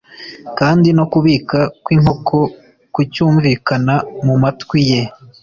kandi 0.59 0.87
no 0.97 1.05
kubika 1.11 1.59
kw’inkoko 1.83 2.37
kucyumvikana 2.93 3.95
mu 4.25 4.35
matwi 4.43 4.79
ye, 4.91 5.01